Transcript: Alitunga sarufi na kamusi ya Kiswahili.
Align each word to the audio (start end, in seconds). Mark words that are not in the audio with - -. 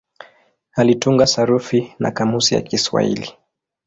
Alitunga 0.75 1.25
sarufi 1.27 1.95
na 1.99 2.11
kamusi 2.11 2.55
ya 2.55 2.61
Kiswahili. 2.61 3.33